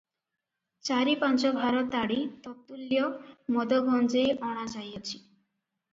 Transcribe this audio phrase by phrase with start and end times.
[0.87, 2.17] ଚାରି ପାଞ୍ଚ ଭାର ତାଡ଼ି,
[2.47, 3.03] ତତ୍ତୁଲ୍ୟ
[3.57, 5.21] ମଦ ଗଞ୍ଜେଇ ଅଣା ଯାଇଅଛି।